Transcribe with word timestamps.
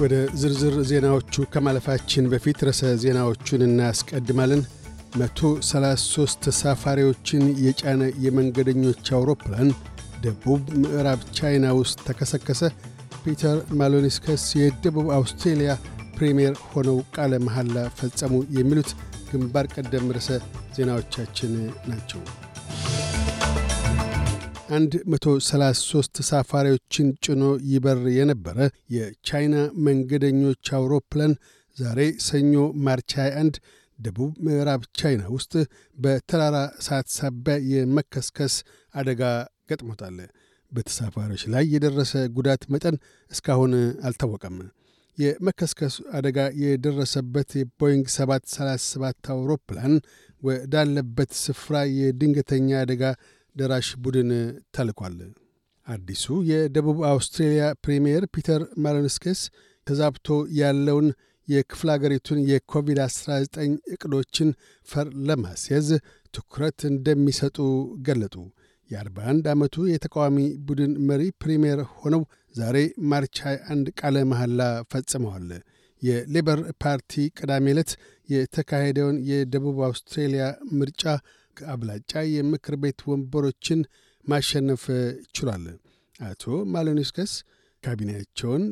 ወደ 0.00 0.14
ዝርዝር 0.40 0.74
ዜናዎቹ 0.90 1.44
ከማለፋችን 1.52 2.28
በፊት 2.32 2.58
ርዕሰ 2.66 2.90
ዜናዎቹን 3.02 3.62
እናስቀድማለን። 3.66 4.62
133 5.16 6.38
ተሳፋሪዎችን 6.44 7.42
የጫነ 7.64 8.02
የመንገደኞች 8.24 9.04
አውሮፕላን 9.16 9.70
ደቡብ 10.24 10.62
ምዕራብ 10.82 11.22
ቻይና 11.38 11.66
ውስጥ 11.78 11.98
ተከሰከሰ። 12.08 12.62
ፒተር 13.22 13.58
ማሎኒስከስ 13.80 14.44
የደቡብ 14.60 15.08
አውስትሬልያ 15.18 15.72
ፕሪምየር 16.16 16.54
ሆነው 16.70 16.98
ቃለ 17.16 17.42
መሐላ 17.46 17.76
ፈጸሙ። 17.98 18.42
የሚሉት 18.58 18.92
ግንባር 19.30 19.68
ቀደም 19.74 20.12
ርዕሰ 20.16 20.30
ዜናዎቻችን 20.76 21.52
ናቸው። 21.90 22.22
133 24.70 26.10
ተሳፋሪዎችን 26.16 27.06
ጭኖ 27.24 27.42
ይበር 27.70 28.00
የነበረ 28.16 28.58
የቻይና 28.94 29.54
መንገደኞች 29.86 30.68
አውሮፕላን 30.78 31.32
ዛሬ 31.76 31.98
ሰኞ 32.26 32.54
ማርች 32.86 33.12
21 33.18 33.58
ደቡብ 33.98 34.30
ምዕራብ 34.46 34.82
ቻይና 34.98 35.22
ውስጥ 35.34 35.52
በተራራ 35.96 36.58
እሳት 36.80 37.08
ሳቢያ 37.16 37.56
የመከስከስ 37.72 38.54
አደጋ 38.94 39.22
ገጥሞታል። 39.70 40.16
በተሳፋሪዎች 40.72 41.42
ላይ 41.54 41.64
የደረሰ 41.74 42.22
ጉዳት 42.36 42.62
መጠን 42.74 42.96
እስካሁን 43.30 43.72
አልታወቀም። 44.08 44.56
የመከስከሱ 45.18 45.96
አደጋ 46.18 46.38
የደረሰበት 46.62 47.50
የቦይንግ 47.60 48.06
737 48.14 49.30
አውሮፕላን 49.34 49.94
ወዳለበት 50.42 51.32
ስፍራ 51.42 51.76
የድንገተኛ 51.98 52.68
አደጋ 52.82 53.02
ደራሽ 53.56 53.88
ቡድን 54.02 54.30
ተልኳል። 54.76 55.16
አዲሱ 55.86 56.24
የደቡብ 56.50 56.98
አውስትሬልያ 57.10 57.64
ፕሪምየር 57.84 58.24
ፒተር 58.34 58.62
ማሎንስኬስ 58.84 59.40
ተዛብቶ 59.86 60.26
ያለውን 60.60 61.08
የክፍለ 61.48 61.88
አገሪቱን 61.94 62.38
የኮቪድ-19 62.50 63.56
ዕቅዶችን 63.94 64.50
ፈር 64.88 65.06
ለማስያዝ 65.28 65.88
ትኩረት 66.34 66.80
እንደሚሰጡ 66.90 67.56
ገለጡ። 68.06 68.34
የ41 68.90 69.48
ዓመቱ 69.52 69.74
የተቃዋሚ 69.90 70.36
ቡድን 70.68 70.92
መሪ 71.08 71.22
ፕሪምየር 71.42 71.80
ሆነው 71.98 72.22
ዛሬ 72.54 72.76
March 73.10 73.36
21 73.44 73.90
ቃለ 74.00 74.16
መሐላ 74.30 74.60
ፈጽመዋል። 74.92 75.48
የሌበር 76.02 76.60
ፓርቲ 76.82 77.22
ቅዳሜ 77.38 77.66
ዕለት 77.74 77.90
የተካሄደውን 78.28 79.16
የደቡብ 79.30 79.78
አውስትሬልያ 79.88 80.44
ምርጫ 80.78 81.02
አብላጫ 81.72 82.22
የምክር 82.30 82.74
ቤት 82.82 83.00
ወንበሮችን 83.10 83.80
ማሸነፍ 84.24 84.84
ችሏል። 85.36 85.64
አቶ 86.20 86.42
ማሎኒስከስ 86.72 87.32
ካቢኔያቸውን 87.82 88.64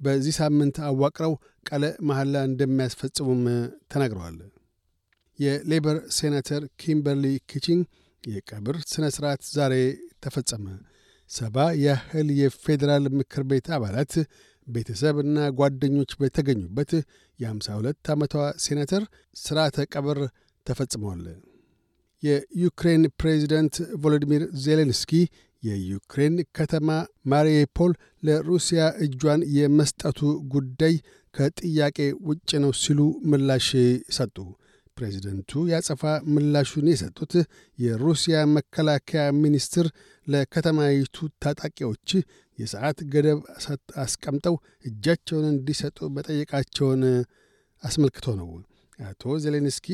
በዚህ 0.00 0.34
ሳምንት 0.38 0.76
አዋቅረው 0.88 1.34
ቃለ 1.68 1.84
መሐላ 2.08 2.36
እንደሚያስፈጽሙም 2.48 3.42
ተናግረዋል። 3.92 4.38
የሌበር 5.38 5.96
ሴናተር 6.16 6.62
ኪምበርሊ 6.82 7.24
ኪቺንግ 7.50 7.82
የቀብር 8.24 8.76
ሥነ 8.92 9.06
ሥርዓት 9.16 9.42
ዛሬ 9.56 9.74
ተፈጸመ። 10.24 10.66
ሰባ 11.30 11.56
ያህል 11.84 12.28
የፌዴራል 12.40 13.04
ምክር 13.18 13.42
ቤት 13.50 13.66
አባላት 13.76 14.12
ቤተሰብና 14.66 15.38
ጓደኞች 15.58 16.10
በተገኙበት 16.20 16.92
የ52 17.38 18.10
ዓመቷ 18.14 18.34
ሴናተር 18.64 19.02
ሥርዓተ 19.36 19.86
ቀብር 19.94 20.18
ተፈጽመዋል። 20.66 21.24
የዩክሬን 22.22 23.02
ፕሬዚደንት 23.20 23.74
ቮሎዲሚር 24.02 24.42
ዜሌንስኪ 24.64 25.12
የዩክሬን 25.62 26.34
ከተማ 26.56 26.88
ማሪፖል 27.32 27.92
ለሩሲያ 28.22 28.82
እጇን 29.04 29.40
የመስጠቱ 29.56 30.20
ጉዳይ 30.54 30.94
ከጥያቄ 31.34 31.98
ውጭ 32.28 32.50
ነው 32.64 32.72
ሲሉ 32.82 33.00
ምላሽ 33.30 33.68
ሰጡ። 34.16 34.36
ፕሬዚደንቱ 34.96 35.62
ያጸፋ 35.70 36.02
ምላሹን 36.34 36.86
የሰጡት 36.90 37.32
የሩሲያ 37.78 38.36
መከላከያ 38.54 39.24
ሚኒስትር 39.42 39.86
ለከተማይቱ 40.26 41.26
ታጣቂዎች 41.42 42.08
የሰዓት 42.58 42.98
ገደብ 43.12 43.40
አስቀምጠው 44.04 44.54
እጃቸውን 44.84 45.46
እንዲሰጡ 45.50 46.08
መጠየቃቸውን 46.16 47.02
አስመልክቶ 47.82 48.26
ነው። 48.40 48.48
አቶ 49.04 49.36
ዜሌንስኪ 49.44 49.88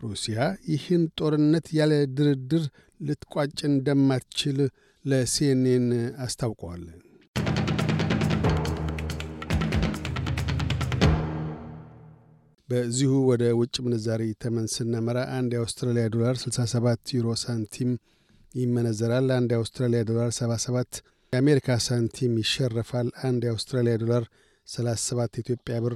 ሩሲያ 0.00 0.38
ይህን 0.70 1.02
ጦርነት 1.18 1.66
ያለ 1.76 1.92
ድርድር 2.16 2.64
ልትቋጭ 3.00 3.58
እንደማትችል 3.70 4.58
ለሲኤንኤን 5.04 5.86
አስታውቀዋል። 6.24 6.84
በዚሁ 12.68 13.12
ወደ 13.28 13.42
ውጭ 13.58 13.74
ምንዛሪ 13.84 14.22
ተመን 14.42 14.64
ስናመራ 14.72 15.18
አንድ 15.36 15.50
የአውስትራሊያ 15.54 16.04
ዶላር 16.14 16.36
67 16.44 17.12
ዩሮ 17.16 17.28
ሳንቲም 17.42 17.90
ይመነዘራል። 18.54 19.28
አንድ 19.36 19.50
የአውስትራሊያ 19.54 20.00
ዶላር 20.08 20.30
77 20.38 20.98
የአሜሪካ 21.32 21.76
ሳንቲም 21.86 22.34
ይሸረፋል። 22.42 23.08
አንድ 23.28 23.42
የአውስትራሊያ 23.46 23.94
ዶላር 24.02 24.24
37 24.68 25.40
ኢትዮጵያ 25.42 25.76
ብር 25.84 25.94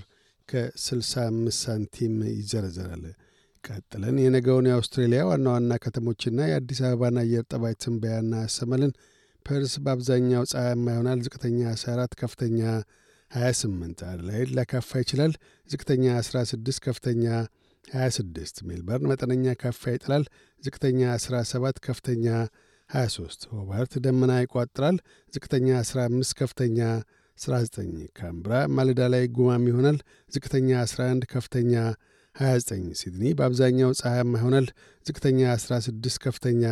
ከ65 0.49 1.19
ሳንቲም 1.61 2.15
ይዘረዘራል። 2.33 3.05
ቀጥለን 3.65 4.17
የነገውን 4.23 4.69
የአውስትሬሊያ 4.69 5.21
ዋና 5.29 5.47
ዋና 5.55 5.73
ከተሞችና 5.83 6.47
የአዲስ 6.49 6.81
አበባን 6.87 7.19
አየር 7.23 7.45
ጠባይ 7.53 7.75
ትንበያ 7.83 8.33
እናሰማለን። 8.45 8.93
ፐርስ 9.47 9.75
በአብዛኛው 9.85 10.43
ፀሐያማ 10.51 10.87
ይሆናል። 10.95 11.21
ዝቅተኛ 11.27 11.61
14፣ 11.75 12.17
ከፍተኛ 12.23 12.61
28። 13.31 14.05
አድላይድ 14.11 14.49
ሊያካፋ 14.57 15.01
ይችላል። 15.03 15.33
ዝቅተኛ 15.71 16.05
16፣ 16.23 16.81
ከፍተኛ 16.87 17.25
26። 17.95 18.63
ሜልበርን 18.69 19.09
መጠነኛ 19.11 19.55
ካፋ 19.63 19.83
ይጥላል። 19.95 20.25
ዝቅተኛ 20.63 21.01
17፣ 21.19 21.81
ከፍተኛ 21.87 22.27
23። 22.91 23.49
ሆባርት 23.53 23.93
ደመና 24.05 24.33
ይቋጥራል። 24.45 24.97
ዝቅተኛ 25.33 25.69
15፣ 25.85 26.35
ከፍተኛ 26.41 26.79
19። 27.39 28.07
ካምብራ 28.19 28.55
ማለዳ 28.77 29.03
ላይ 29.15 29.25
ጉማም 29.37 29.67
ይሆናል። 29.71 29.99
ዝቅተኛ 30.33 30.71
11፣ 30.85 31.27
ከፍተኛ 31.33 31.75
29 32.41 32.95
ሲድኒ 33.01 33.23
በአብዛኛው 33.39 33.91
ፀሐያማ 34.01 34.33
ይሆናል። 34.41 34.67
ዝቅተኛ 35.07 35.41
16 35.57 36.19
ከፍተኛ 36.25 36.63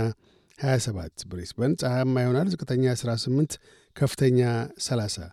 27 0.59 1.27
ብሪስበን 1.31 1.73
ፀሐያማ 1.83 2.15
ይሆናል። 2.25 2.49
ዝቅተኛ 2.55 2.85
18 2.97 3.53
ከፍተኛ 3.97 4.41
30 4.87 5.29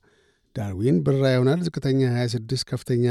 ዳርዊን 0.55 0.97
ብራ 1.05 1.23
ይሆናል። 1.35 1.61
ዝቅተኛ 1.67 2.01
26 2.17 2.67
ከፍተኛ 2.71 3.05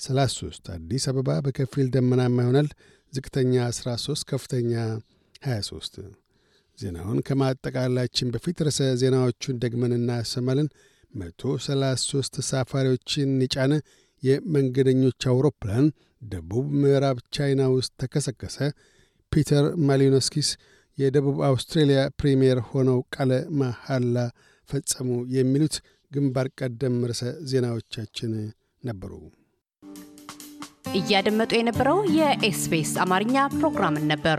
33 0.00 0.70
አዲስ 0.74 1.04
አበባ 1.10 1.30
በከፊል 1.46 1.88
ደመናማ 1.94 2.36
ይሆናል። 2.44 2.68
ዝቅተኛ 3.12 3.54
13 3.72 4.24
ከፍተኛ 4.30 4.72
23 5.46 5.98
ዜናውን 6.78 7.18
ከማጠቃላችን 7.26 8.30
በፊት 8.34 8.58
ርዕሰ 8.66 8.80
ዜናዎቹን 9.02 9.58
ደግመን 9.64 9.92
እናሰማለን። 9.98 10.68
133 11.14 12.32
ተሳፋሪዎችን 12.36 13.30
የጫነ 13.44 13.72
የመንገደኞች 14.24 15.22
አውሮፕላን 15.30 15.86
ደቡብ 16.22 16.66
ምዕራብ 16.82 17.18
ቻይና 17.36 17.62
ውስጥ 17.74 17.92
ተከሰከሰ። 18.02 18.58
ፒተር 19.32 19.64
ማሊኖስኪስ 19.88 20.48
የደቡብ 20.98 21.38
አውስትሬልያ 21.48 22.00
ፕሪምየር 22.20 22.58
ሆነው 22.70 22.98
ቃለ 23.14 23.32
መሐላ 23.60 24.16
ፈጸሙ። 24.68 25.08
የሚሉት 25.36 25.76
ግንባር 26.12 26.48
ቀደም 26.58 26.96
ርዕሰ 27.08 27.22
ዜናዎቻችን 27.50 28.32
ነበሩ። 28.82 29.12
እያደመጡ 30.94 31.52
የነበረው 31.58 31.98
የኤስቢኤስ 32.16 32.92
አማርኛ 33.04 33.36
ፕሮግራምን 33.54 34.04
ነበር። 34.12 34.38